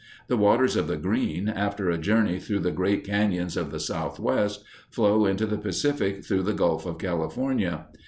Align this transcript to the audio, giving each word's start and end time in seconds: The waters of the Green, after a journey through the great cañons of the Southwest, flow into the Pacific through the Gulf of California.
The 0.29 0.35
waters 0.35 0.75
of 0.75 0.87
the 0.87 0.97
Green, 0.97 1.47
after 1.47 1.91
a 1.91 1.97
journey 1.99 2.39
through 2.39 2.61
the 2.61 2.71
great 2.71 3.05
cañons 3.05 3.55
of 3.55 3.69
the 3.69 3.79
Southwest, 3.79 4.63
flow 4.89 5.27
into 5.27 5.45
the 5.45 5.59
Pacific 5.59 6.25
through 6.25 6.41
the 6.41 6.53
Gulf 6.53 6.87
of 6.87 6.97
California. 6.97 7.85